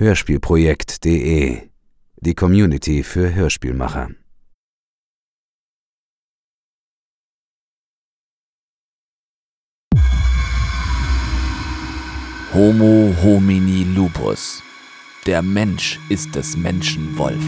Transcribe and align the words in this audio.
Hörspielprojekt.de 0.00 1.70
Die 2.20 2.34
Community 2.36 3.02
für 3.02 3.34
Hörspielmacher. 3.34 4.10
Homo 12.54 13.12
homini 13.24 13.82
lupus. 13.96 14.62
Der 15.26 15.42
Mensch 15.42 15.98
ist 16.08 16.32
des 16.32 16.56
Menschen 16.56 17.18
Wolf. 17.18 17.42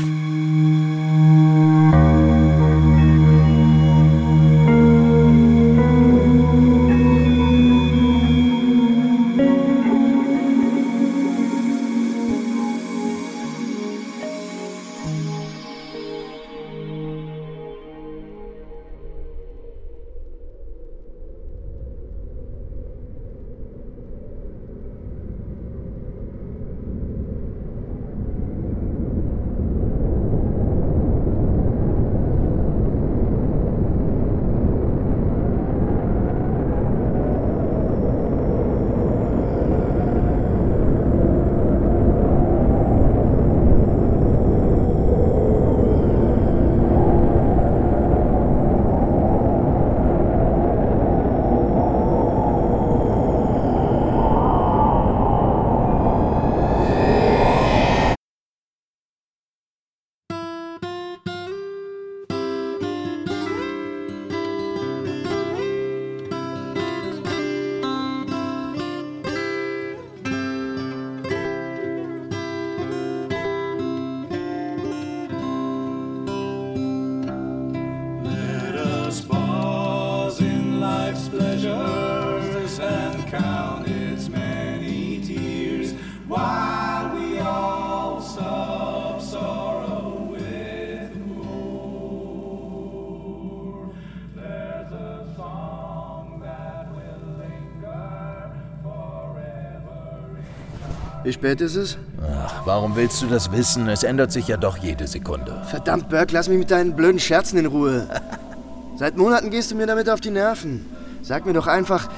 Wie 101.30 101.34
spät 101.34 101.60
ist 101.60 101.76
es? 101.76 101.96
Ach, 102.44 102.62
warum 102.64 102.96
willst 102.96 103.22
du 103.22 103.28
das 103.28 103.52
wissen? 103.52 103.88
Es 103.88 104.02
ändert 104.02 104.32
sich 104.32 104.48
ja 104.48 104.56
doch 104.56 104.78
jede 104.78 105.06
Sekunde. 105.06 105.62
Verdammt, 105.70 106.08
Burke, 106.08 106.34
lass 106.34 106.48
mich 106.48 106.58
mit 106.58 106.72
deinen 106.72 106.96
blöden 106.96 107.20
Scherzen 107.20 107.56
in 107.56 107.66
Ruhe. 107.66 108.08
Seit 108.96 109.16
Monaten 109.16 109.50
gehst 109.50 109.70
du 109.70 109.76
mir 109.76 109.86
damit 109.86 110.10
auf 110.10 110.20
die 110.20 110.32
Nerven. 110.32 110.86
Sag 111.22 111.46
mir 111.46 111.52
doch 111.52 111.68
einfach. 111.68 112.10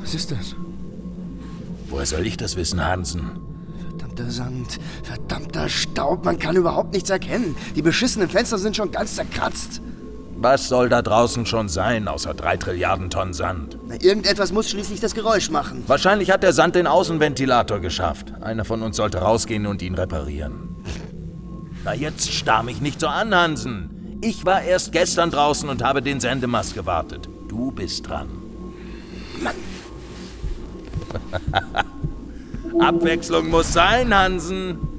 Was 0.00 0.14
ist 0.14 0.30
das? 0.30 0.54
Woher 1.88 2.06
soll 2.06 2.24
ich 2.24 2.36
das 2.36 2.54
wissen, 2.54 2.86
Hansen? 2.86 3.32
Verdammter 3.88 4.30
Sand, 4.30 4.78
verdammter 5.02 5.68
Staub, 5.68 6.24
man 6.24 6.38
kann 6.38 6.54
überhaupt 6.54 6.94
nichts 6.94 7.10
erkennen. 7.10 7.56
Die 7.74 7.82
beschissenen 7.82 8.28
Fenster 8.28 8.58
sind 8.58 8.76
schon 8.76 8.92
ganz 8.92 9.16
zerkratzt. 9.16 9.80
Was 10.36 10.68
soll 10.68 10.88
da 10.88 11.02
draußen 11.02 11.46
schon 11.46 11.68
sein, 11.68 12.06
außer 12.06 12.32
drei 12.32 12.58
Trilliarden 12.58 13.10
Tonnen 13.10 13.34
Sand? 13.34 13.75
Na, 13.88 13.94
irgendetwas 14.02 14.52
muss 14.52 14.68
schließlich 14.68 14.98
das 15.00 15.14
Geräusch 15.14 15.48
machen. 15.50 15.84
Wahrscheinlich 15.86 16.32
hat 16.32 16.42
der 16.42 16.52
Sand 16.52 16.74
den 16.74 16.88
Außenventilator 16.88 17.78
geschafft. 17.78 18.32
Einer 18.40 18.64
von 18.64 18.82
uns 18.82 18.96
sollte 18.96 19.18
rausgehen 19.18 19.66
und 19.66 19.80
ihn 19.80 19.94
reparieren. 19.94 20.74
Na, 21.84 21.94
jetzt 21.94 22.32
starr 22.32 22.64
mich 22.64 22.80
nicht 22.80 23.00
so 23.00 23.06
an, 23.06 23.32
Hansen. 23.34 24.18
Ich 24.22 24.44
war 24.44 24.62
erst 24.62 24.90
gestern 24.90 25.30
draußen 25.30 25.68
und 25.68 25.84
habe 25.84 26.02
den 26.02 26.18
Sendemast 26.18 26.74
gewartet. 26.74 27.28
Du 27.48 27.70
bist 27.70 28.08
dran. 28.08 28.28
Abwechslung 32.80 33.48
muss 33.48 33.72
sein, 33.72 34.12
Hansen. 34.12 34.95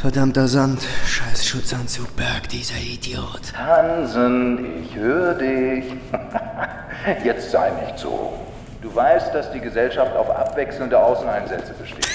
Verdammter 0.00 0.48
Sand, 0.48 0.80
scheiß 1.04 1.46
Schutzanzug, 1.46 2.16
Burke, 2.16 2.48
dieser 2.50 2.78
Idiot. 2.78 3.52
Hansen, 3.54 4.82
ich 4.82 4.96
höre 4.96 5.34
dich. 5.34 5.84
Jetzt 7.24 7.50
sei 7.50 7.70
nicht 7.84 7.98
so. 7.98 8.32
Du 8.80 8.94
weißt, 8.94 9.34
dass 9.34 9.52
die 9.52 9.60
Gesellschaft 9.60 10.16
auf 10.16 10.30
abwechselnde 10.30 10.98
Außeneinsätze 10.98 11.74
besteht. 11.74 12.08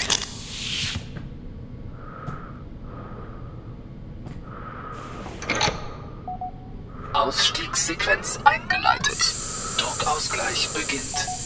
Ausstiegssequenz 7.14 8.40
eingeleitet. 8.46 9.20
Druckausgleich 9.78 10.70
beginnt. 10.74 11.45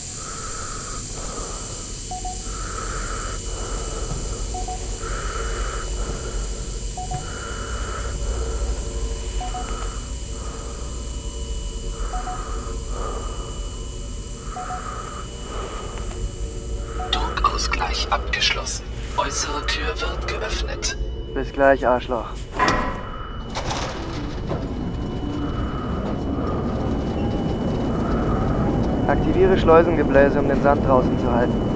Druckausgleich 17.70 18.08
abgeschlossen. 18.12 18.84
Äußere 19.18 19.66
Tür 19.66 19.88
wird 19.88 20.28
geöffnet. 20.28 20.98
Bis 21.34 21.52
gleich, 21.52 21.88
Arschloch. 21.88 22.30
Aktiviere 29.08 29.58
Schleusengebläse, 29.58 30.40
um 30.40 30.48
den 30.48 30.62
Sand 30.62 30.86
draußen 30.88 31.20
zu 31.20 31.32
halten. 31.32 31.69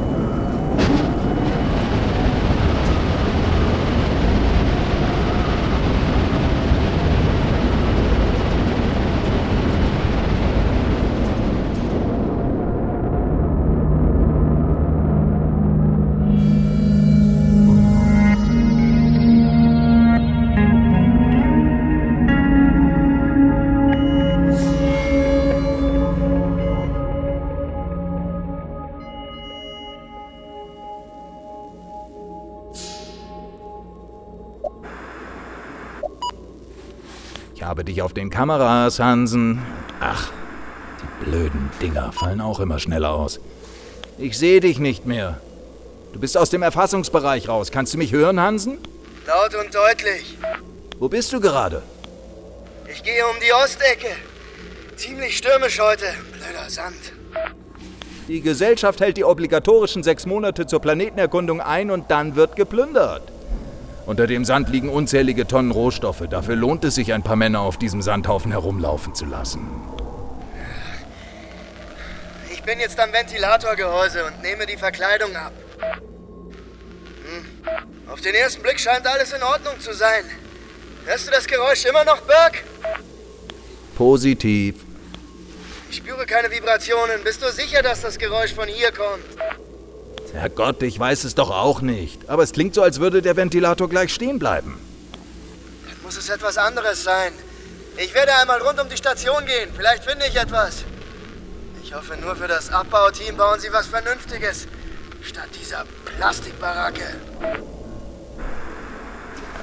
Ich 37.64 37.70
habe 37.70 37.86
dich 37.86 38.02
auf 38.02 38.14
den 38.14 38.30
Kameras, 38.30 39.00
Hansen. 39.00 39.62
Ach, 40.02 40.34
die 41.02 41.24
blöden 41.24 41.70
Dinger 41.82 42.12
fallen 42.12 42.42
auch 42.42 42.60
immer 42.60 42.78
schneller 42.78 43.14
aus. 43.14 43.40
Ich 44.18 44.38
sehe 44.38 44.60
dich 44.60 44.80
nicht 44.80 45.06
mehr. 45.06 45.40
Du 46.12 46.20
bist 46.20 46.38
aus 46.38 46.50
dem 46.50 46.62
Erfassungsbereich 46.62 47.48
raus. 47.48 47.72
Kannst 47.72 47.94
du 47.94 47.98
mich 47.98 48.12
hören, 48.12 48.42
Hansen? 48.42 48.80
Laut 49.26 49.56
und 49.56 49.74
deutlich. 49.74 50.38
Wo 51.00 51.08
bist 51.08 51.32
du 51.32 51.40
gerade? 51.40 51.82
Ich 52.92 53.02
gehe 53.02 53.26
um 53.28 53.38
die 53.40 53.54
Ostecke. 53.54 54.10
Ziemlich 54.98 55.38
stürmisch 55.38 55.80
heute. 55.80 56.08
Blöder 56.34 56.70
Sand. 56.70 57.14
Die 58.28 58.42
Gesellschaft 58.42 59.00
hält 59.00 59.16
die 59.16 59.24
obligatorischen 59.24 60.04
sechs 60.04 60.26
Monate 60.26 60.68
zur 60.68 60.82
Planetenerkundung 60.82 61.62
ein 61.62 61.92
und 61.92 62.12
dann 62.12 62.36
wird 62.36 62.58
geplündert. 62.58 63.33
Unter 64.06 64.28
dem 64.28 64.44
Sand 64.44 64.70
liegen 64.70 64.90
unzählige 64.90 65.48
Tonnen 65.48 65.72
Rohstoffe. 65.72 66.24
Dafür 66.30 66.56
lohnt 66.56 66.84
es 66.84 66.96
sich, 66.96 67.14
ein 67.14 67.24
paar 67.24 67.38
Männer 67.38 67.62
auf 67.62 67.78
diesem 67.78 68.02
Sandhaufen 68.02 68.52
herumlaufen 68.52 69.16
zu 69.16 69.26
lassen. 69.26 69.68
Ich 72.52 72.62
bin 72.64 72.80
jetzt 72.80 73.00
am 73.00 73.14
Ventilatorgehäuse 73.14 74.26
und 74.26 74.42
nehme 74.42 74.66
die 74.66 74.78
Verkleidung 74.78 75.36
ab. 75.36 75.54
Hm. 77.26 77.46
Auf 78.12 78.20
den 78.22 78.36
ersten 78.36 78.62
Blick 78.62 78.80
scheint 78.80 79.08
alles 79.08 79.32
in 79.32 79.42
Ordnung 79.42 79.80
zu 79.80 79.94
sein. 79.94 80.24
Hörst 81.06 81.28
du 81.28 81.32
das 81.32 81.48
Geräusch 81.48 81.86
immer 81.86 82.04
noch, 82.04 82.22
Burke? 82.22 82.60
Positiv. 83.96 84.76
Ich 85.90 85.98
spüre 85.98 86.26
keine 86.26 86.50
Vibrationen. 86.52 87.24
Bist 87.24 87.42
du 87.42 87.52
sicher, 87.52 87.82
dass 87.82 88.02
das 88.02 88.18
Geräusch 88.18 88.54
von 88.54 88.68
hier 88.68 88.92
kommt? 88.92 89.24
Herrgott, 90.34 90.82
ich 90.82 91.00
weiß 91.00 91.24
es 91.26 91.36
doch 91.36 91.52
auch 91.52 91.82
nicht. 91.82 92.30
Aber 92.30 92.44
es 92.44 92.52
klingt 92.52 92.74
so, 92.74 92.82
als 92.82 93.00
würde 93.00 93.22
der 93.22 93.36
Ventilator 93.36 93.88
gleich 93.88 94.14
stehen 94.14 94.40
bleiben. 94.40 94.80
Dann 95.88 95.96
muss 96.04 96.18
es 96.18 96.30
etwas 96.30 96.58
anderes 96.58 97.04
sein. 97.04 97.34
Ich 97.98 98.14
werde 98.16 98.36
einmal 98.36 98.60
rund 98.62 98.80
um 98.82 98.90
die 98.90 98.98
Station 98.98 99.46
gehen. 99.46 99.70
Vielleicht 99.76 100.04
finde 100.04 100.26
ich 100.28 100.36
etwas. 100.36 100.84
Ich 101.84 101.94
hoffe 101.94 102.18
nur 102.20 102.36
für 102.36 102.48
das 102.48 102.72
Abbauteam 102.72 103.38
bauen 103.38 103.60
sie 103.60 103.72
was 103.72 103.86
Vernünftiges. 103.86 104.68
Statt 105.22 105.50
dieser 105.62 105.86
Plastikbaracke. 106.06 107.04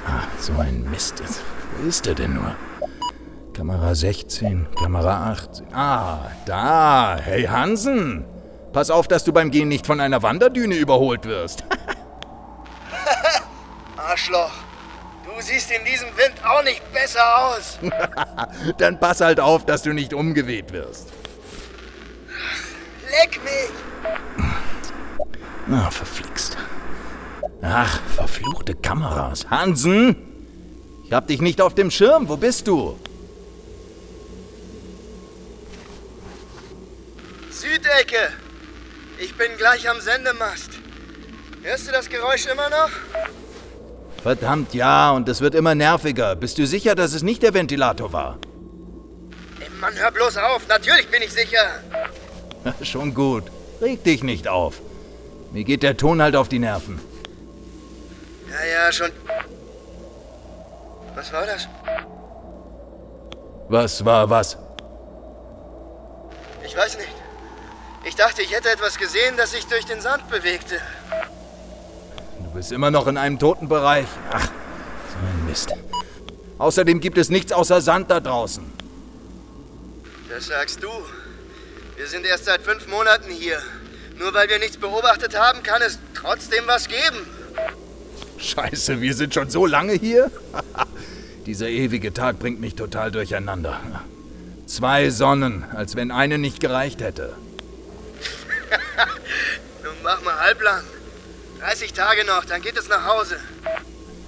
Ah, 0.07 0.23
so 0.39 0.53
ein 0.53 0.89
Mist. 0.89 1.21
Wo 1.77 1.87
ist 1.87 2.07
er 2.07 2.15
denn 2.15 2.33
nur? 2.33 2.55
Kamera 3.53 3.93
16, 3.93 4.67
Kamera 4.81 5.31
18. 5.31 5.73
Ah, 5.73 6.31
da. 6.45 7.17
Hey 7.21 7.43
Hansen. 7.43 8.25
Pass 8.73 8.89
auf, 8.89 9.07
dass 9.07 9.23
du 9.23 9.33
beim 9.33 9.51
Gehen 9.51 9.67
nicht 9.67 9.85
von 9.85 9.99
einer 9.99 10.21
Wanderdüne 10.21 10.75
überholt 10.75 11.25
wirst. 11.25 11.63
Arschloch. 13.97 14.51
Du 15.25 15.31
siehst 15.41 15.71
in 15.71 15.83
diesem 15.85 16.07
Wind 16.09 16.33
auch 16.45 16.63
nicht 16.63 16.81
besser 16.93 17.21
aus. 17.37 17.79
Dann 18.77 18.99
pass 18.99 19.21
halt 19.21 19.39
auf, 19.39 19.65
dass 19.65 19.83
du 19.83 19.93
nicht 19.93 20.13
umgeweht 20.13 20.71
wirst. 20.71 21.09
Leck 23.09 23.39
mich. 23.43 24.47
Na, 25.67 25.91
verflixt. 25.91 26.57
Ach, 27.61 27.99
verfluchte 28.15 28.75
Kameras. 28.75 29.49
Hansen! 29.49 30.15
Ich 31.05 31.13
hab 31.13 31.27
dich 31.27 31.41
nicht 31.41 31.61
auf 31.61 31.75
dem 31.75 31.91
Schirm. 31.91 32.29
Wo 32.29 32.37
bist 32.37 32.67
du? 32.67 32.97
Südecke. 37.51 38.31
Ich 39.23 39.35
bin 39.35 39.55
gleich 39.55 39.87
am 39.87 40.01
Sendemast. 40.01 40.71
Hörst 41.61 41.87
du 41.87 41.91
das 41.91 42.09
Geräusch 42.09 42.47
immer 42.47 42.69
noch? 42.69 42.89
Verdammt, 44.23 44.73
ja, 44.73 45.11
und 45.11 45.29
es 45.29 45.41
wird 45.41 45.53
immer 45.53 45.75
nerviger. 45.75 46.35
Bist 46.35 46.57
du 46.57 46.65
sicher, 46.65 46.95
dass 46.95 47.13
es 47.13 47.21
nicht 47.21 47.43
der 47.43 47.53
Ventilator 47.53 48.11
war? 48.13 48.39
Ey, 49.59 49.69
Mann, 49.79 49.93
hör 49.95 50.09
bloß 50.09 50.37
auf. 50.37 50.67
Natürlich 50.67 51.07
bin 51.09 51.21
ich 51.21 51.31
sicher. 51.31 51.65
Schon 52.81 53.13
gut. 53.13 53.43
Reg 53.79 54.03
dich 54.03 54.23
nicht 54.23 54.47
auf. 54.47 54.81
Mir 55.51 55.65
geht 55.65 55.83
der 55.83 55.97
Ton 55.97 56.19
halt 56.19 56.35
auf 56.35 56.49
die 56.49 56.59
Nerven. 56.59 56.99
Ja, 58.49 58.85
ja, 58.85 58.91
schon. 58.91 59.11
Was 61.15 61.31
war 61.31 61.45
das? 61.45 61.67
Was 63.69 64.03
war 64.03 64.29
was? 64.29 64.57
Ich 66.65 66.75
weiß 66.75 66.97
nicht. 66.97 67.20
Ich 68.03 68.15
dachte, 68.15 68.41
ich 68.41 68.51
hätte 68.51 68.69
etwas 68.69 68.97
gesehen, 68.97 69.35
das 69.37 69.51
sich 69.51 69.67
durch 69.67 69.85
den 69.85 70.01
Sand 70.01 70.27
bewegte. 70.29 70.75
Du 72.43 72.51
bist 72.51 72.71
immer 72.71 72.89
noch 72.89 73.07
in 73.07 73.17
einem 73.17 73.37
toten 73.37 73.69
Bereich. 73.69 74.07
Ach, 74.31 74.43
so 74.43 75.17
ein 75.19 75.45
Mist. 75.45 75.71
Außerdem 76.57 76.99
gibt 76.99 77.17
es 77.17 77.29
nichts 77.29 77.51
außer 77.51 77.81
Sand 77.81 78.09
da 78.09 78.19
draußen. 78.19 78.63
Das 80.29 80.47
sagst 80.47 80.81
du. 80.81 80.89
Wir 81.95 82.07
sind 82.07 82.25
erst 82.25 82.45
seit 82.45 82.61
fünf 82.61 82.87
Monaten 82.87 83.29
hier. 83.29 83.59
Nur 84.17 84.33
weil 84.33 84.49
wir 84.49 84.59
nichts 84.59 84.77
beobachtet 84.77 85.37
haben, 85.37 85.61
kann 85.61 85.81
es 85.81 85.99
trotzdem 86.15 86.63
was 86.65 86.87
geben. 86.87 87.27
Scheiße, 88.37 89.01
wir 89.01 89.13
sind 89.13 89.33
schon 89.33 89.49
so 89.49 89.67
lange 89.67 89.93
hier? 89.93 90.31
Dieser 91.45 91.67
ewige 91.67 92.13
Tag 92.13 92.39
bringt 92.39 92.59
mich 92.59 92.75
total 92.75 93.11
durcheinander. 93.11 93.79
Zwei 94.65 95.09
Sonnen, 95.11 95.65
als 95.75 95.95
wenn 95.95 96.11
eine 96.11 96.37
nicht 96.37 96.59
gereicht 96.59 97.01
hätte. 97.01 97.35
Nun 99.83 99.95
mach 100.03 100.21
mal 100.21 100.39
halblang. 100.39 100.83
30 101.59 101.93
Tage 101.93 102.25
noch, 102.25 102.45
dann 102.45 102.61
geht 102.61 102.77
es 102.77 102.89
nach 102.89 103.05
Hause. 103.05 103.37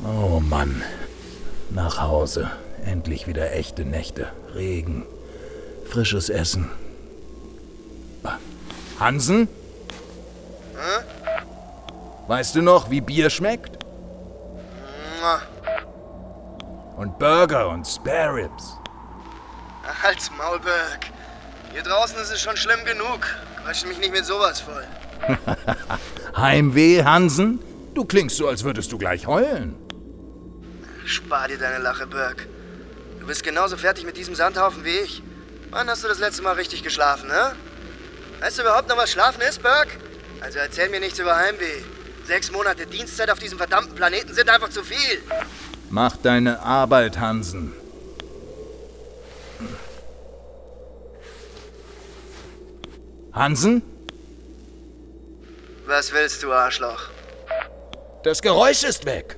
Oh 0.04 0.40
Mann. 0.40 0.84
Nach 1.70 2.00
Hause. 2.00 2.52
Endlich 2.86 3.28
wieder 3.28 3.52
echte 3.54 3.86
Nächte. 3.86 4.32
Regen. 4.54 5.06
Frisches 5.90 6.30
Essen. 6.30 6.70
Hansen? 9.00 9.48
Hä? 10.76 11.04
Weißt 12.28 12.56
du 12.56 12.62
noch, 12.62 12.90
wie 12.90 13.02
Bier 13.02 13.30
schmeckt? 13.30 13.84
Mua. 15.20 15.42
Und 16.96 17.20
Burger 17.20 17.70
und 17.70 17.86
Spare 17.86 18.36
Ribs. 18.36 18.78
Halt's 20.04 20.32
Maul, 20.38 20.60
Burke. 20.60 21.08
Hier 21.74 21.84
draußen 21.84 22.18
ist 22.20 22.32
es 22.32 22.42
schon 22.42 22.56
schlimm 22.56 22.86
genug. 22.86 23.26
Quatsch 23.64 23.86
mich 23.86 23.98
nicht 23.98 24.12
mit 24.12 24.26
sowas 24.26 24.60
voll. 24.60 24.86
Heimweh, 26.36 27.04
Hansen? 27.04 27.60
Du 27.94 28.06
klingst 28.06 28.38
so, 28.38 28.48
als 28.48 28.64
würdest 28.64 28.92
du 28.92 28.98
gleich 28.98 29.28
heulen. 29.28 29.76
Spar 31.06 31.48
dir 31.48 31.58
deine 31.58 31.82
Lache, 31.82 32.08
Burke. 32.08 32.48
Du 33.20 33.28
bist 33.28 33.44
genauso 33.44 33.78
fertig 33.78 34.06
mit 34.06 34.18
diesem 34.18 34.36
Sandhaufen 34.36 34.84
wie 34.84 34.98
ich. 35.00 35.24
Wann 35.70 35.90
hast 35.90 36.04
du 36.04 36.08
das 36.08 36.20
letzte 36.20 36.42
Mal 36.42 36.54
richtig 36.54 36.84
geschlafen, 36.84 37.30
ne? 37.30 37.54
Weißt 38.42 38.58
du 38.58 38.64
überhaupt 38.64 38.90
noch, 38.90 38.98
was 38.98 39.12
Schlafen 39.12 39.42
ist, 39.42 39.64
Burke? 39.64 39.98
Also 40.42 40.60
erzähl 40.60 40.90
mir 40.90 41.00
nichts 41.00 41.20
über 41.20 41.36
Heimweh. 41.36 41.84
Sechs 42.26 42.52
Monate 42.52 42.86
Dienstzeit 42.86 43.30
auf 43.30 43.40
diesem 43.40 43.58
verdammten 43.58 43.96
Planeten 43.96 44.34
sind 44.34 44.50
einfach 44.50 44.70
zu 44.70 44.84
viel. 44.84 45.22
Mach 45.90 46.18
deine 46.18 46.60
Arbeit, 46.62 47.20
Hansen. 47.20 47.74
Hansen? 53.34 53.82
Was 55.86 56.12
willst 56.12 56.44
du, 56.44 56.54
Arschloch? 56.54 57.10
Das 58.24 58.42
Geräusch 58.42 58.84
ist 58.84 59.06
weg. 59.06 59.38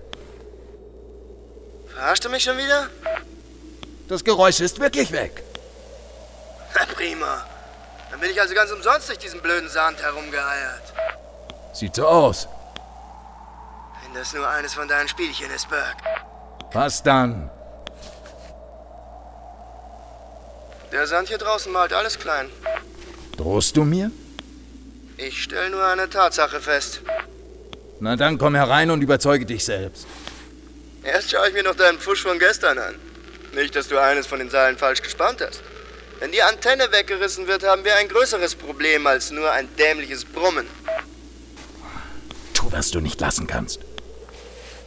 Verarschst 1.87 2.25
du 2.25 2.29
mich 2.29 2.43
schon 2.43 2.57
wieder? 2.57 2.89
Das 4.07 4.23
Geräusch 4.23 4.59
ist 4.59 4.79
wirklich 4.79 5.11
weg. 5.11 5.43
Na 6.75 6.85
prima. 6.85 7.45
Dann 8.11 8.19
bin 8.19 8.29
ich 8.29 8.39
also 8.39 8.53
ganz 8.53 8.71
umsonst 8.71 9.09
durch 9.09 9.17
diesen 9.17 9.41
blöden 9.41 9.69
Sand 9.69 10.01
herumgeeiert. 10.01 10.93
Sieht 11.73 11.95
so 11.95 12.05
aus. 12.05 12.47
Wenn 14.03 14.13
das 14.13 14.33
nur 14.33 14.47
eines 14.47 14.73
von 14.73 14.87
deinen 14.87 15.07
Spielchen 15.07 15.49
ist, 15.51 15.67
Burke. 15.69 16.03
Was 16.73 17.01
dann? 17.01 17.49
Der 20.91 21.07
Sand 21.07 21.29
hier 21.29 21.37
draußen 21.37 21.71
malt 21.71 21.93
alles 21.93 22.19
klein. 22.19 22.51
Drohst 23.37 23.75
du 23.75 23.83
mir? 23.83 24.11
Ich 25.17 25.43
stelle 25.43 25.69
nur 25.69 25.85
eine 25.85 26.09
Tatsache 26.09 26.59
fest. 26.59 27.01
Na 27.99 28.15
dann 28.15 28.37
komm 28.37 28.55
herein 28.55 28.91
und 28.91 29.01
überzeuge 29.01 29.45
dich 29.45 29.63
selbst. 29.63 30.05
Erst 31.03 31.31
schaue 31.31 31.47
ich 31.47 31.53
mir 31.53 31.63
noch 31.63 31.75
deinen 31.75 31.99
Pfusch 31.99 32.21
von 32.21 32.39
gestern 32.39 32.77
an. 32.77 32.95
Nicht, 33.53 33.75
dass 33.75 33.87
du 33.87 33.97
eines 33.97 34.27
von 34.27 34.39
den 34.39 34.49
Seilen 34.49 34.77
falsch 34.77 35.01
gespannt 35.01 35.41
hast. 35.41 35.61
Wenn 36.19 36.31
die 36.31 36.41
Antenne 36.41 36.91
weggerissen 36.91 37.47
wird, 37.47 37.63
haben 37.63 37.83
wir 37.85 37.95
ein 37.95 38.07
größeres 38.07 38.55
Problem 38.55 39.05
als 39.05 39.31
nur 39.31 39.51
ein 39.51 39.67
dämliches 39.77 40.25
Brummen. 40.25 40.65
Tu, 42.53 42.71
was 42.71 42.91
du 42.91 42.99
nicht 42.99 43.19
lassen 43.19 43.47
kannst. 43.47 43.81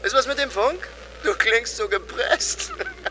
Ist 0.03 0.15
was 0.15 0.27
mit 0.27 0.39
dem 0.39 0.51
Funk? 0.51 0.89
Du 1.23 1.33
klingst 1.35 1.77
so 1.77 1.89
gepresst. 1.89 2.73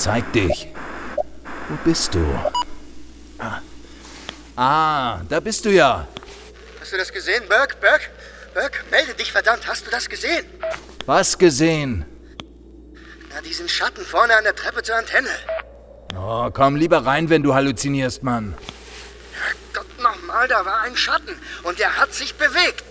zeig 0.00 0.32
dich. 0.32 0.68
Wo 1.68 1.76
bist 1.84 2.14
du? 2.14 2.24
Ah, 4.56 5.20
da 5.28 5.40
bist 5.40 5.64
du 5.64 5.70
ja. 5.70 6.06
Hast 6.80 6.92
du 6.92 6.96
das 6.96 7.12
gesehen, 7.12 7.44
Burke? 7.48 7.76
Burke? 7.80 8.06
Burke, 8.54 8.78
melde 8.90 9.14
dich, 9.14 9.30
verdammt. 9.30 9.66
Hast 9.66 9.86
du 9.86 9.90
das 9.90 10.08
gesehen? 10.08 10.44
Was 11.06 11.38
gesehen? 11.38 12.04
Na, 13.32 13.40
diesen 13.42 13.68
Schatten 13.68 14.04
vorne 14.04 14.36
an 14.36 14.44
der 14.44 14.54
Treppe 14.54 14.82
zur 14.82 14.96
Antenne. 14.96 15.30
Oh, 16.16 16.50
komm 16.52 16.76
lieber 16.76 17.06
rein, 17.06 17.30
wenn 17.30 17.42
du 17.42 17.54
halluzinierst, 17.54 18.22
Mann. 18.22 18.54
Gott 19.72 19.86
nochmal, 20.02 20.48
da 20.48 20.64
war 20.64 20.80
ein 20.80 20.96
Schatten. 20.96 21.38
Und 21.62 21.78
der 21.78 21.96
hat 21.96 22.12
sich 22.12 22.34
bewegt. 22.34 22.84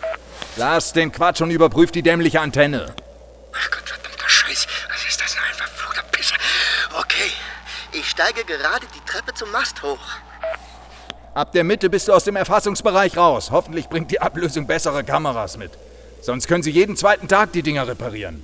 Lass 0.56 0.94
den 0.94 1.12
Quatsch 1.12 1.42
und 1.42 1.51
überprüf 1.51 1.92
die 1.92 2.01
dämliche 2.01 2.39
Antenne. 2.39 2.96
Ach 3.54 3.72
Gott, 3.72 3.89
verdammter 3.89 4.30
Scheiß. 4.30 4.66
Was 4.89 5.06
ist 5.08 5.22
das 5.22 5.34
denn 5.34 5.44
ein 5.44 5.56
verfluchter 5.56 6.04
Pisser? 6.12 6.36
Okay, 6.98 7.32
ich 8.00 8.10
steige 8.10 8.46
gerade 8.46 8.86
die 8.96 9.06
Treppe 9.06 9.34
zum 9.34 9.51
Mast 9.51 9.84
hoch. 9.84 10.00
Ab 11.34 11.51
der 11.51 11.63
Mitte 11.63 11.89
bist 11.89 12.08
du 12.08 12.13
aus 12.13 12.24
dem 12.24 12.36
Erfassungsbereich 12.36 13.18
raus. 13.18 13.51
Hoffentlich 13.51 13.88
bringt 13.88 14.12
die 14.12 14.22
Ablösung 14.22 14.68
bessere 14.68 15.03
Kameras 15.03 15.58
mit. 15.58 15.72
Sonst 16.22 16.48
können 16.48 16.63
sie 16.63 16.72
jeden 16.72 16.96
zweiten 16.98 17.27
Tag 17.27 17.51
die 17.51 17.62
Dinger 17.62 17.88
reparieren. 17.88 18.41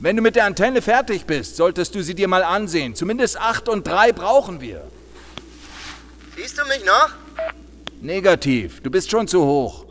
Wenn 0.00 0.16
du 0.16 0.22
mit 0.22 0.36
der 0.36 0.44
Antenne 0.44 0.82
fertig 0.82 1.26
bist, 1.26 1.56
solltest 1.56 1.94
du 1.94 2.02
sie 2.02 2.14
dir 2.14 2.28
mal 2.28 2.42
ansehen. 2.42 2.94
Zumindest 2.94 3.38
8 3.38 3.68
und 3.68 3.86
3 3.86 4.12
brauchen 4.12 4.60
wir. 4.60 4.82
Siehst 6.36 6.58
du 6.58 6.64
mich 6.66 6.84
noch? 6.84 7.10
Negativ, 8.00 8.82
du 8.82 8.90
bist 8.90 9.10
schon 9.10 9.28
zu 9.28 9.44
hoch. 9.44 9.84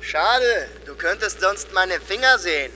Schade, 0.00 0.68
du 0.86 0.94
könntest 0.94 1.40
sonst 1.40 1.72
meine 1.72 1.94
Finger 2.00 2.38
sehen. 2.38 2.70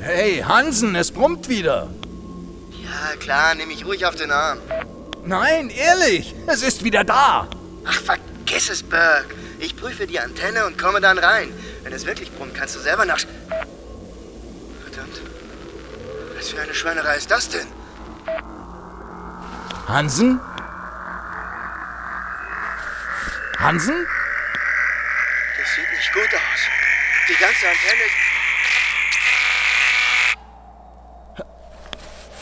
Hey, 0.00 0.38
Hansen, 0.40 0.94
es 0.94 1.10
brummt 1.10 1.48
wieder. 1.48 1.88
Ja, 2.88 3.16
klar, 3.16 3.54
nehme 3.54 3.72
ich 3.72 3.84
ruhig 3.84 4.06
auf 4.06 4.14
den 4.14 4.30
Arm. 4.30 4.58
Nein, 5.24 5.68
ehrlich, 5.70 6.34
es 6.46 6.62
ist 6.62 6.84
wieder 6.84 7.04
da. 7.04 7.48
Ach, 7.84 8.00
vergiss 8.00 8.70
es, 8.70 8.82
Burke. 8.82 9.34
Ich 9.58 9.76
prüfe 9.76 10.06
die 10.06 10.18
Antenne 10.20 10.64
und 10.66 10.78
komme 10.78 11.00
dann 11.00 11.18
rein. 11.18 11.52
Wenn 11.82 11.92
es 11.92 12.06
wirklich 12.06 12.32
brummt, 12.32 12.54
kannst 12.54 12.76
du 12.76 12.80
selber 12.80 13.04
nach... 13.04 13.18
Verdammt. 14.82 15.20
Was 16.36 16.48
für 16.50 16.60
eine 16.60 16.74
Schweinerei 16.74 17.16
ist 17.16 17.30
das 17.30 17.48
denn? 17.48 17.66
Hansen? 19.86 20.40
Hansen? 23.58 24.06
Das 25.58 25.74
sieht 25.74 25.90
nicht 25.90 26.12
gut 26.12 26.34
aus. 26.34 26.60
Die 27.28 27.34
ganze 27.34 27.66
Antenne 27.66 28.04
ist... 28.06 28.37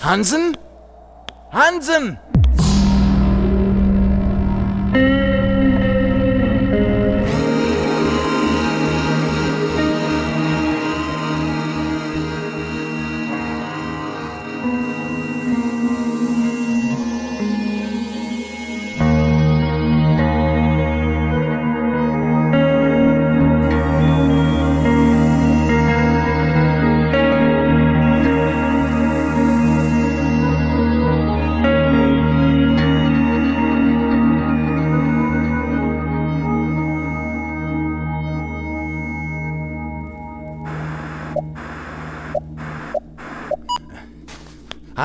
Hansen? 0.06 0.56
Hansen! 1.50 2.18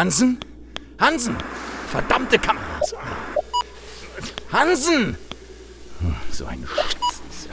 Hansen? 0.02 0.40
Hansen! 1.00 1.38
Verdammte 1.92 2.40
Kameras! 2.40 2.96
Hansen! 4.52 5.16
So 6.32 6.48
ein 6.48 6.68
Scheiß. 6.68 7.50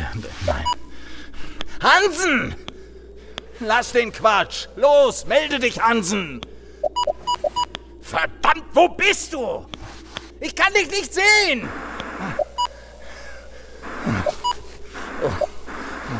Ja, 0.00 0.10
nein. 0.46 0.64
Hansen! 1.80 2.56
Lass 3.60 3.92
den 3.92 4.12
Quatsch! 4.12 4.66
Los, 4.74 5.24
melde 5.26 5.60
dich, 5.60 5.80
Hansen! 5.80 6.40
Verdammt, 8.00 8.64
wo 8.72 8.88
bist 8.88 9.32
du? 9.32 9.64
Ich 10.40 10.56
kann 10.56 10.74
dich 10.74 10.90
nicht 10.90 11.14
sehen! 11.14 11.68
Oh. 15.22 15.46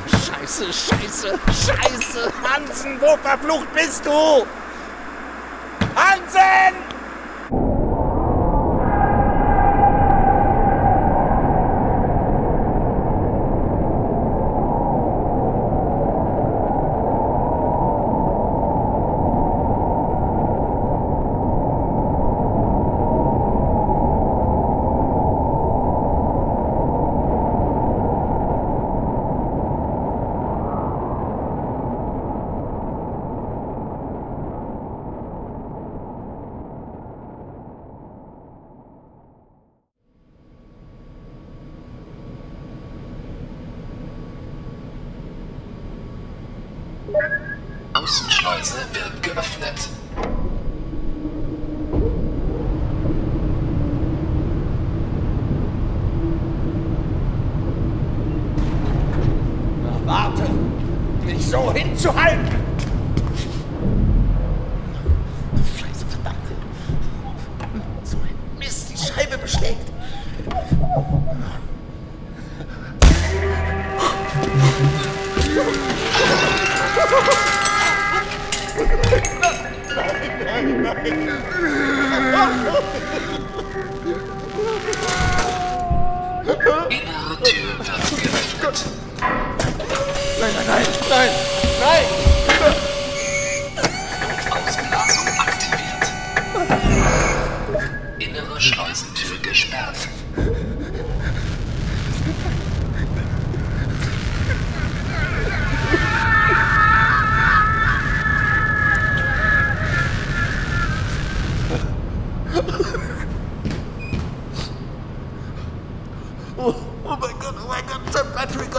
Scheiße, 0.08 0.72
scheiße, 0.72 1.40
scheiße! 1.48 2.32
Hansen, 2.44 3.00
wo 3.00 3.16
verflucht 3.16 3.74
bist 3.74 4.06
du? 4.06 4.46
Hansen! 6.34 6.91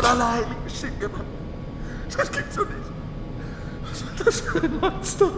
Und 0.03 0.10
allein. 0.10 0.43
Schicke 0.67 1.07
Mann. 1.07 1.25
Das 2.15 2.29
gibt's 2.29 2.55
doch 2.57 2.65
nicht. 2.65 2.77
Was 3.89 4.03
war 4.03 4.25
das 4.25 4.41
für 4.41 4.62
ein 4.62 4.79
Monster? 4.79 5.29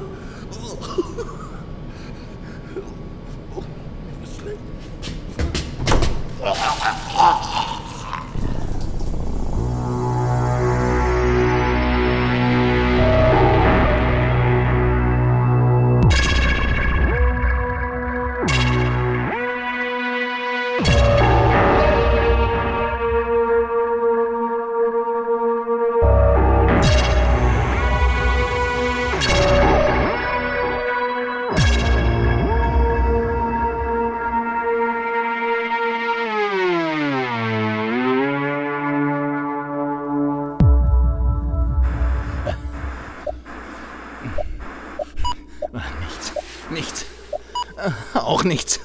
Auch 48.14 48.44
nichts. 48.44 48.80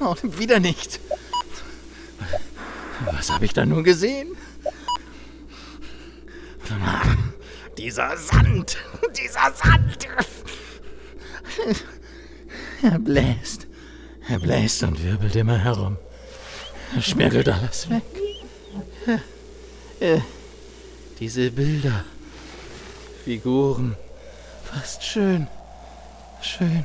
Auch 0.00 0.18
wieder 0.22 0.60
nichts. 0.60 1.00
Was 3.04 3.30
habe 3.30 3.44
ich 3.44 3.52
da 3.52 3.64
nun 3.64 3.84
gesehen? 3.84 4.36
Dieser 7.78 8.16
Sand. 8.16 8.78
Dieser 9.16 9.52
Sand. 9.54 10.08
Er 12.82 12.98
bläst. 12.98 13.66
Er 14.28 14.38
bläst 14.38 14.82
und 14.82 15.02
wirbelt 15.04 15.36
immer 15.36 15.58
herum. 15.58 15.96
Er 16.94 17.02
schmirgelt 17.02 17.48
alles 17.48 17.88
weg. 17.90 18.02
Äh, 20.00 20.20
diese 21.20 21.50
Bilder. 21.50 22.04
Figuren. 23.24 23.96
Fast 24.64 25.04
schön. 25.04 25.46
Schön. 26.42 26.84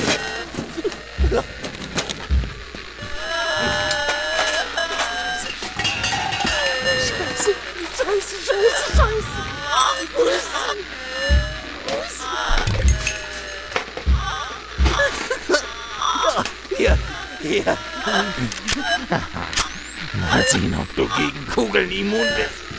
Mal 20.19 20.43
sehen, 20.47 20.75
ob 20.79 20.95
du 20.95 21.07
gegen 21.17 21.47
Kugeln 21.47 21.91
immun 21.91 22.19
bist. 22.35 22.70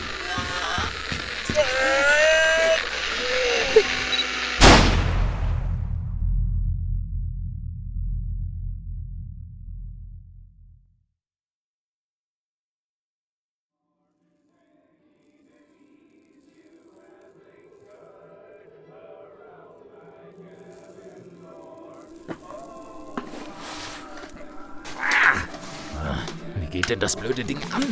Geht 26.73 26.89
denn 26.89 26.99
das 26.99 27.15
blöde 27.15 27.43
Ding 27.43 27.59
an? 27.71 27.83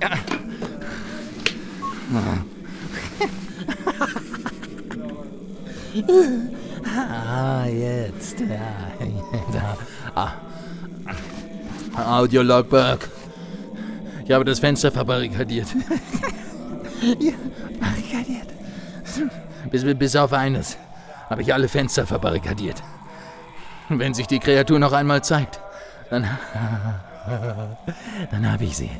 Ja. 0.00 0.08
Ah, 6.96 7.66
jetzt. 7.66 8.40
Ja. 8.40 8.56
Da. 9.52 9.76
Ah. 11.94 12.20
Audiologberg. 12.20 13.06
Ich 14.24 14.32
habe 14.32 14.46
das 14.46 14.60
Fenster 14.60 14.90
verbarrikadiert. 14.90 15.66
ja, 17.20 17.32
barrikadiert. 17.78 18.48
Bis, 19.70 19.84
bis 19.98 20.16
auf 20.16 20.32
eines 20.32 20.78
habe 21.28 21.42
ich 21.42 21.52
alle 21.52 21.68
Fenster 21.68 22.06
verbarrikadiert. 22.06 22.82
Wenn 23.90 24.14
sich 24.14 24.26
die 24.26 24.38
Kreatur 24.38 24.78
noch 24.78 24.92
einmal 24.92 25.22
zeigt, 25.22 25.59
dann. 26.10 26.28
Dann 28.30 28.50
habe 28.50 28.64
ich 28.64 28.76
sie. 28.76 28.90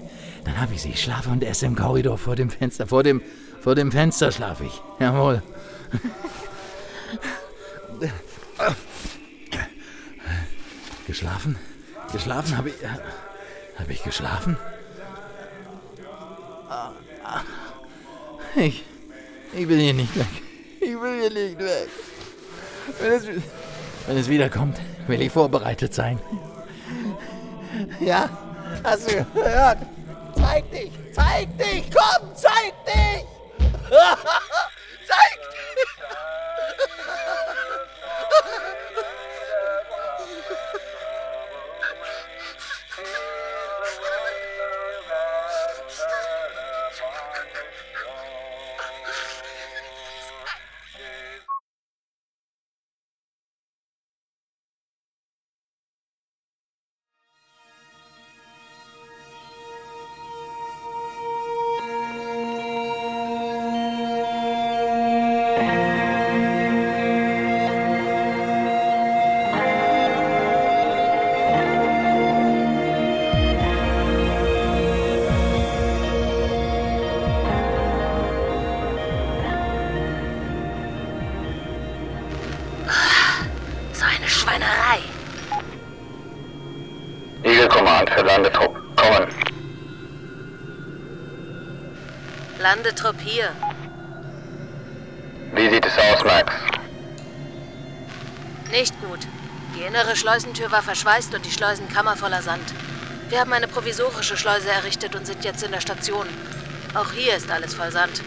Dann 0.45 0.61
habe 0.61 0.75
ich 0.75 0.83
sie. 0.83 0.91
Ich 0.91 1.03
schlafe 1.03 1.31
und 1.31 1.43
esse 1.43 1.67
im 1.67 1.75
Korridor 1.75 2.19
vor 2.19 2.37
dem 2.37 2.51
Fenster. 2.51 2.87
Vor 2.87 3.03
dem, 3.03 3.23
vor 3.61 3.75
dem 3.75 3.91
Fenster 3.91 4.31
schlafe 4.31 4.65
ich. 4.65 4.81
Jawohl. 4.99 5.43
Geschlafen? 11.07 11.57
Geschlafen? 12.13 12.57
Habe 12.57 12.69
ich. 12.69 12.77
Habe 13.79 13.93
ich 13.93 14.03
geschlafen? 14.03 14.57
Ich. 18.55 18.85
Ich 19.53 19.69
will 19.69 19.79
hier 19.81 19.95
nicht 19.95 20.17
weg. 20.17 20.27
Ich 20.81 21.01
will 21.01 21.21
hier 21.21 21.31
nicht 21.31 21.59
weg. 21.59 21.89
Wenn 23.01 23.13
es, 23.13 23.27
wenn 24.07 24.17
es 24.17 24.29
wiederkommt, 24.29 24.81
will 25.09 25.21
ich 25.21 25.33
vorbereitet 25.33 25.95
sein. 25.95 26.21
Ja, 28.01 28.29
hast 28.85 29.11
du 29.11 29.25
gehört? 29.35 29.79
Zeig 30.35 30.71
dich! 30.71 30.93
Zeig 31.13 31.59
dich! 31.59 31.85
Komm, 31.91 32.29
zeig 32.35 32.75
dich! 32.87 33.27
Landetrupp 93.03 93.21
hier. 93.23 93.51
Wie 95.55 95.71
sieht 95.71 95.87
es 95.87 95.97
aus, 95.97 96.23
Max? 96.25 96.55
Nicht 98.71 98.95
gut. 99.01 99.21
Die 99.75 99.83
innere 99.83 100.15
Schleusentür 100.17 100.71
war 100.71 100.83
verschweißt 100.83 101.35
und 101.35 101.47
die 101.47 101.51
Schleusenkammer 101.51 102.17
voller 102.17 102.43
Sand. 102.43 102.75
Wir 103.31 103.41
haben 103.41 103.53
eine 103.53 103.69
provisorische 103.69 104.37
Schleuse 104.37 104.69
errichtet 104.69 105.15
und 105.15 105.27
sind 105.27 105.45
jetzt 105.45 105.63
in 105.63 105.73
der 105.73 105.81
Station. 105.81 106.27
Auch 106.95 107.13
hier 107.13 107.37
ist 107.37 107.51
alles 107.51 107.75
voll 107.75 107.91
Sand. 107.91 108.23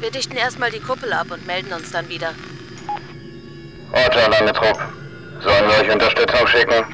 Wir 0.00 0.10
dichten 0.10 0.36
erstmal 0.36 0.70
die 0.70 0.80
Kuppel 0.80 1.12
ab 1.12 1.30
und 1.30 1.46
melden 1.46 1.72
uns 1.72 1.90
dann 1.90 2.08
wieder. 2.08 2.32
Roger, 3.92 4.28
Landetrupp. 4.30 4.78
Sollen 5.40 5.68
wir 5.68 5.84
euch 5.84 5.92
Unterstützung 5.92 6.46
schicken? 6.46 6.86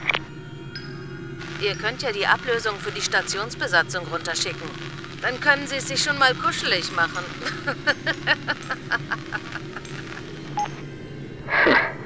Ihr 1.61 1.77
könnt 1.77 2.03
ja 2.03 2.11
die 2.11 2.27
Ablösung 2.27 2.77
für 2.81 2.91
die 2.91 3.03
Stationsbesatzung 3.03 4.07
runterschicken. 4.07 4.90
Dann 5.23 5.41
können 5.41 5.67
sie 5.67 5.77
es 5.77 5.89
sich 5.89 6.03
schon 6.03 6.19
mal 6.19 6.35
kuschelig 6.35 6.93
machen. 6.93 7.25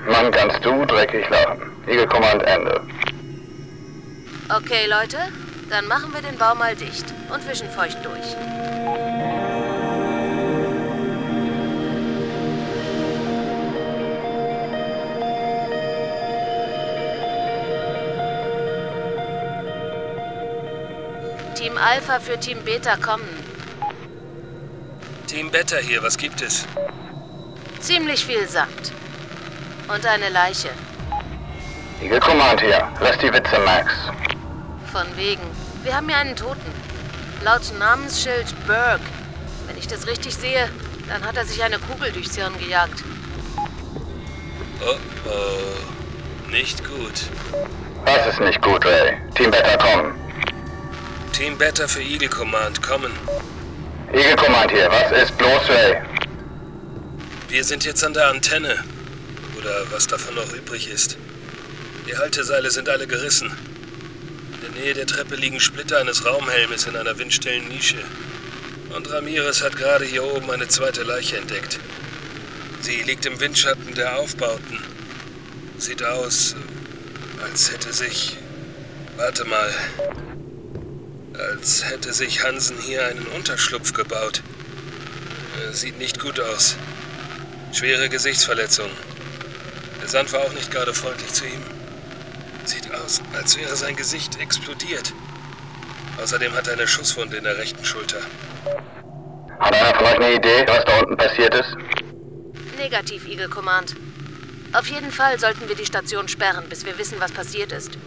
Mann, 0.06 0.30
kannst 0.32 0.64
du 0.64 0.84
dreckig 0.84 1.28
lachen. 1.30 1.62
Eagle 1.86 2.06
Command 2.06 2.42
Ende. 2.42 2.86
Okay, 4.48 4.86
Leute, 4.86 5.18
dann 5.70 5.86
machen 5.86 6.12
wir 6.12 6.22
den 6.22 6.36
Bau 6.36 6.54
mal 6.54 6.76
dicht 6.76 7.06
und 7.32 7.48
wischen 7.48 7.70
feucht 7.70 8.04
durch. 8.04 8.36
Team 21.54 21.78
Alpha 21.78 22.18
für 22.18 22.38
Team 22.38 22.62
Beta 22.64 22.96
kommen. 22.96 23.28
Team 25.28 25.50
Beta 25.52 25.76
hier, 25.76 26.02
was 26.02 26.18
gibt 26.18 26.42
es? 26.42 26.66
Ziemlich 27.78 28.24
viel 28.24 28.48
Sand. 28.48 28.92
Und 29.86 30.04
eine 30.04 30.30
Leiche. 30.30 30.70
Eagle 32.02 32.18
Command 32.18 32.60
hier. 32.60 32.88
Lass 33.00 33.18
die 33.18 33.32
Witze, 33.32 33.58
Max. 33.60 33.92
Von 34.90 35.06
wegen. 35.16 35.42
Wir 35.84 35.94
haben 35.94 36.08
hier 36.08 36.18
einen 36.18 36.34
Toten. 36.34 36.72
Laut 37.44 37.62
Namensschild 37.78 38.46
Burke. 38.66 39.04
Wenn 39.68 39.78
ich 39.78 39.86
das 39.86 40.08
richtig 40.08 40.34
sehe, 40.34 40.68
dann 41.08 41.24
hat 41.24 41.36
er 41.36 41.44
sich 41.44 41.62
eine 41.62 41.78
Kugel 41.78 42.10
durchs 42.10 42.34
Hirn 42.34 42.58
gejagt. 42.58 43.04
Oh, 44.80 44.96
oh. 45.26 46.50
Nicht 46.50 46.82
gut. 46.84 47.28
Was 48.04 48.26
ist 48.26 48.40
nicht 48.40 48.60
gut, 48.60 48.84
Ray? 48.84 49.18
Team 49.34 49.52
Beta 49.52 49.76
kommen. 49.76 50.23
Team 51.34 51.58
Beta 51.58 51.88
für 51.88 52.00
Eagle 52.00 52.28
Command, 52.28 52.80
kommen. 52.80 53.10
Eagle 54.12 54.36
Command 54.36 54.70
hier, 54.70 54.88
was 54.88 55.20
ist 55.20 55.36
bloß, 55.36 55.68
Ray? 55.68 56.00
Wir 57.48 57.64
sind 57.64 57.84
jetzt 57.84 58.04
an 58.04 58.14
der 58.14 58.28
Antenne. 58.28 58.84
Oder 59.58 59.82
was 59.90 60.06
davon 60.06 60.36
noch 60.36 60.52
übrig 60.52 60.88
ist. 60.88 61.16
Die 62.06 62.16
Halteseile 62.16 62.70
sind 62.70 62.88
alle 62.88 63.08
gerissen. 63.08 63.50
In 64.52 64.60
der 64.60 64.80
Nähe 64.80 64.94
der 64.94 65.06
Treppe 65.06 65.34
liegen 65.34 65.58
Splitter 65.58 65.98
eines 65.98 66.24
Raumhelmes 66.24 66.86
in 66.86 66.94
einer 66.94 67.18
windstillen 67.18 67.66
Nische. 67.66 67.98
Und 68.94 69.10
Ramirez 69.10 69.60
hat 69.60 69.76
gerade 69.76 70.04
hier 70.04 70.22
oben 70.22 70.52
eine 70.52 70.68
zweite 70.68 71.02
Leiche 71.02 71.36
entdeckt. 71.36 71.80
Sie 72.80 73.02
liegt 73.02 73.26
im 73.26 73.40
Windschatten 73.40 73.92
der 73.96 74.20
Aufbauten. 74.20 74.78
Sieht 75.78 76.04
aus, 76.04 76.54
als 77.42 77.72
hätte 77.72 77.92
sich. 77.92 78.36
Warte 79.16 79.44
mal. 79.46 79.74
Als 81.50 81.84
hätte 81.84 82.12
sich 82.12 82.42
Hansen 82.42 82.78
hier 82.78 83.06
einen 83.06 83.26
Unterschlupf 83.26 83.92
gebaut. 83.92 84.42
Äh, 85.62 85.72
Sieht 85.72 85.98
nicht 85.98 86.18
gut 86.20 86.40
aus. 86.40 86.76
Schwere 87.72 88.08
Gesichtsverletzung. 88.08 88.88
Der 90.00 90.08
Sand 90.08 90.32
war 90.32 90.40
auch 90.40 90.52
nicht 90.54 90.70
gerade 90.70 90.94
freundlich 90.94 91.32
zu 91.32 91.44
ihm. 91.44 91.62
Sieht 92.64 92.92
aus, 92.94 93.20
als 93.34 93.56
wäre 93.58 93.76
sein 93.76 93.96
Gesicht 93.96 94.40
explodiert. 94.40 95.12
Außerdem 96.22 96.54
hat 96.54 96.66
er 96.68 96.74
eine 96.74 96.86
Schusswunde 96.88 97.36
in 97.36 97.44
der 97.44 97.58
rechten 97.58 97.84
Schulter. 97.84 98.20
Hat 99.58 99.74
einer 99.74 99.94
von 99.96 100.06
euch 100.06 100.14
eine 100.16 100.34
Idee, 100.34 100.64
was 100.66 100.84
da 100.84 100.98
unten 101.00 101.16
passiert 101.16 101.54
ist? 101.54 101.76
Negativ, 102.78 103.26
Eagle 103.26 103.48
Command. 103.48 103.96
Auf 104.72 104.86
jeden 104.86 105.10
Fall 105.10 105.38
sollten 105.38 105.68
wir 105.68 105.76
die 105.76 105.86
Station 105.86 106.26
sperren, 106.28 106.68
bis 106.68 106.86
wir 106.86 106.96
wissen, 106.98 107.16
was 107.20 107.32
passiert 107.32 107.72
ist. 107.72 107.98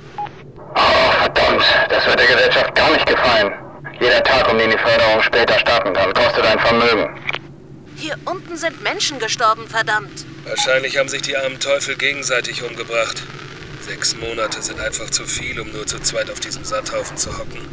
Oh, 0.75 1.06
verdammt, 1.27 1.63
das 1.89 2.05
wird 2.05 2.19
der 2.19 2.27
Gesellschaft 2.27 2.75
gar 2.75 2.91
nicht 2.91 3.05
gefallen. 3.05 3.53
Jeder 3.99 4.23
Tag, 4.23 4.51
um 4.51 4.57
den 4.57 4.69
die 4.69 4.77
Förderung 4.77 5.21
später 5.21 5.57
starten 5.59 5.93
kann, 5.93 6.13
kostet 6.13 6.45
ein 6.45 6.59
Vermögen. 6.59 7.19
Hier 7.95 8.15
unten 8.25 8.55
sind 8.57 8.81
Menschen 8.83 9.19
gestorben, 9.19 9.67
verdammt. 9.67 10.25
Wahrscheinlich 10.45 10.97
haben 10.97 11.09
sich 11.09 11.23
die 11.23 11.35
armen 11.35 11.59
Teufel 11.59 11.95
gegenseitig 11.95 12.63
umgebracht. 12.63 13.23
Sechs 13.81 14.15
Monate 14.17 14.61
sind 14.61 14.79
einfach 14.79 15.09
zu 15.09 15.25
viel, 15.25 15.59
um 15.59 15.71
nur 15.71 15.85
zu 15.87 15.99
zweit 15.99 16.29
auf 16.29 16.39
diesem 16.39 16.63
Sandhaufen 16.63 17.17
zu 17.17 17.37
hocken. 17.37 17.67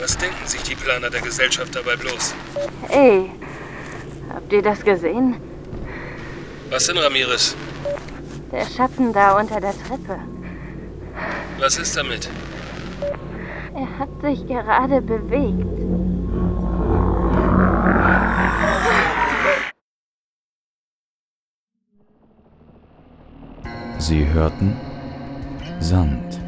Was 0.00 0.16
denken 0.16 0.46
sich 0.46 0.62
die 0.62 0.76
Planer 0.76 1.10
der 1.10 1.20
Gesellschaft 1.20 1.74
dabei 1.74 1.96
bloß? 1.96 2.34
Ey, 2.88 3.30
habt 4.32 4.52
ihr 4.52 4.62
das 4.62 4.80
gesehen? 4.82 5.36
Was 6.70 6.86
denn, 6.86 6.98
Ramirez? 6.98 7.54
Der 8.50 8.66
Schatten 8.66 9.12
da 9.12 9.38
unter 9.38 9.60
der 9.60 9.72
Treppe. 9.72 10.18
Was 11.58 11.76
ist 11.76 11.96
damit? 11.96 12.28
Er 13.80 13.98
hat 14.00 14.08
sich 14.22 14.44
gerade 14.44 15.00
bewegt. 15.00 15.64
Sie 23.98 24.26
hörten 24.32 24.76
Sand, 25.78 26.40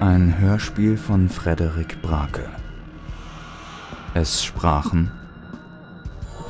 ein 0.00 0.38
Hörspiel 0.38 0.98
von 0.98 1.30
Frederik 1.30 2.02
Brake. 2.02 2.50
Es 4.12 4.44
sprachen 4.44 5.10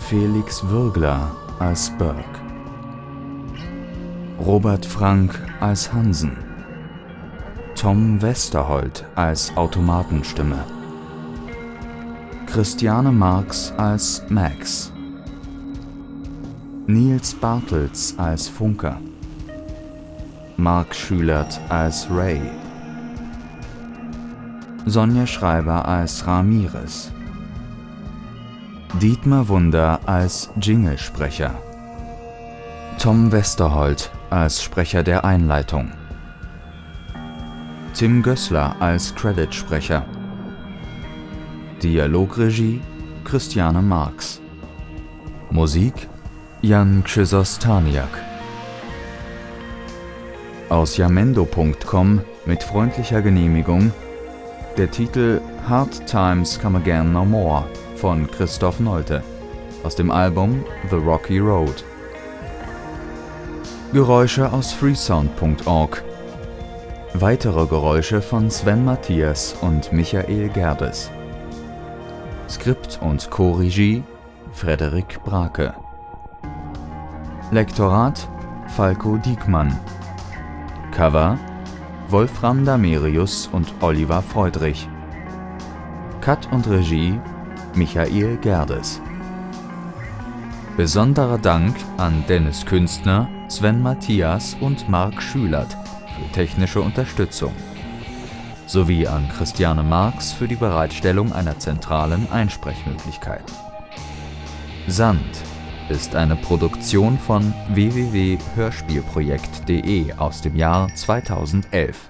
Felix 0.00 0.66
Würgler 0.68 1.30
als 1.60 1.90
Burke, 1.96 2.40
Robert 4.40 4.84
Frank 4.84 5.38
als 5.60 5.92
Hansen, 5.92 6.51
Tom 7.82 8.22
Westerholt 8.22 9.04
als 9.16 9.56
Automatenstimme, 9.56 10.64
Christiane 12.46 13.10
Marx 13.10 13.72
als 13.76 14.22
Max, 14.28 14.92
Nils 16.86 17.34
Bartels 17.34 18.14
als 18.18 18.46
Funker, 18.46 19.00
Mark 20.56 20.94
Schülert 20.94 21.60
als 21.70 22.06
Ray, 22.08 22.40
Sonja 24.86 25.26
Schreiber 25.26 25.84
als 25.84 26.24
Ramirez, 26.24 27.10
Dietmar 29.00 29.48
Wunder 29.48 29.98
als 30.06 30.50
Jinglesprecher, 30.60 31.52
Tom 33.00 33.32
Westerholt 33.32 34.12
als 34.30 34.62
Sprecher 34.62 35.02
der 35.02 35.24
Einleitung, 35.24 35.90
Tim 37.94 38.22
Gößler 38.22 38.74
als 38.80 39.14
Creditsprecher, 39.14 40.06
Dialogregie 41.82 42.80
Christiane 43.22 43.82
Marx, 43.82 44.40
Musik 45.50 46.08
Jan 46.62 47.04
Krzystaniak. 47.04 48.08
Aus 50.70 50.96
jamendo.com 50.96 52.22
mit 52.46 52.62
freundlicher 52.62 53.20
Genehmigung 53.20 53.92
der 54.78 54.90
Titel 54.90 55.42
Hard 55.68 56.06
Times 56.06 56.58
Come 56.58 56.78
Again 56.78 57.12
No 57.12 57.26
More 57.26 57.66
von 57.96 58.28
Christoph 58.30 58.80
Nolte 58.80 59.22
aus 59.84 59.96
dem 59.96 60.10
Album 60.10 60.64
The 60.88 60.96
Rocky 60.96 61.38
Road. 61.38 61.84
Geräusche 63.92 64.50
aus 64.50 64.72
freesound.org. 64.72 66.02
Weitere 67.14 67.66
Geräusche 67.66 68.22
von 68.22 68.50
Sven 68.50 68.86
Matthias 68.86 69.54
und 69.60 69.92
Michael 69.92 70.48
Gerdes. 70.48 71.10
Skript 72.48 72.98
und 73.02 73.30
Co-Regie 73.30 74.02
Frederik 74.52 75.22
Brake. 75.22 75.74
Lektorat 77.50 78.26
Falco 78.68 79.18
Diekmann. 79.18 79.78
Cover 80.90 81.38
Wolfram 82.08 82.64
Damerius 82.64 83.46
und 83.52 83.74
Oliver 83.82 84.22
Freudrich. 84.22 84.88
Cut 86.22 86.50
und 86.50 86.66
Regie 86.66 87.20
Michael 87.74 88.38
Gerdes. 88.38 89.02
Besonderer 90.78 91.36
Dank 91.36 91.76
an 91.98 92.24
Dennis 92.26 92.64
Künstner, 92.64 93.28
Sven 93.48 93.82
Matthias 93.82 94.56
und 94.62 94.88
Marc 94.88 95.22
Schülert 95.22 95.76
technische 96.32 96.80
Unterstützung. 96.80 97.52
Sowie 98.66 99.06
an 99.06 99.28
Christiane 99.28 99.82
Marx 99.82 100.32
für 100.32 100.48
die 100.48 100.56
Bereitstellung 100.56 101.30
einer 101.32 101.58
zentralen 101.58 102.30
Einsprechmöglichkeit. 102.30 103.44
Sand 104.86 105.42
ist 105.88 106.14
eine 106.14 106.36
Produktion 106.36 107.18
von 107.18 107.52
www.hörspielprojekt.de 107.72 110.12
aus 110.14 110.40
dem 110.40 110.56
Jahr 110.56 110.88
2011. 110.94 112.08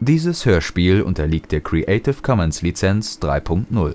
Dieses 0.00 0.44
Hörspiel 0.44 1.00
unterliegt 1.00 1.52
der 1.52 1.62
Creative 1.62 2.20
Commons 2.20 2.60
Lizenz 2.62 3.18
3.0. 3.22 3.94